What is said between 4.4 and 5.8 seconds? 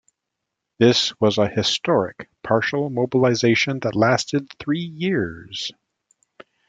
three years.